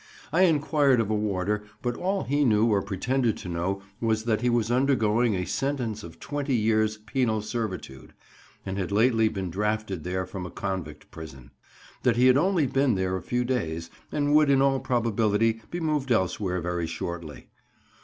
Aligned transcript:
I 0.33 0.45
enquired 0.45 0.99
of 0.99 1.11
a 1.11 1.15
warder, 1.15 1.63
but 1.83 1.95
all 1.95 2.23
he 2.23 2.43
knew 2.43 2.65
or 2.65 2.81
pretended 2.81 3.37
to 3.37 3.47
know 3.47 3.83
was 3.99 4.23
that 4.23 4.41
he 4.41 4.49
was 4.49 4.71
undergoing 4.71 5.35
a 5.35 5.45
sentence 5.45 6.01
of 6.03 6.19
20 6.19 6.55
years' 6.55 6.97
penal 6.97 7.43
servitude, 7.43 8.15
and 8.65 8.79
had 8.79 8.91
lately 8.91 9.29
been 9.29 9.51
drafted 9.51 10.03
there 10.03 10.25
from 10.25 10.43
a 10.43 10.49
convict 10.49 11.11
prison; 11.11 11.51
that 12.01 12.15
he 12.17 12.25
had 12.25 12.35
only 12.35 12.65
been 12.65 12.95
there 12.95 13.15
a 13.15 13.21
few 13.21 13.45
days, 13.45 13.91
and 14.11 14.33
would 14.33 14.49
in 14.49 14.59
all 14.59 14.79
probability 14.79 15.61
be 15.69 15.79
moved 15.79 16.11
elsewhere 16.11 16.61
very 16.61 16.87
shortly. 16.87 17.49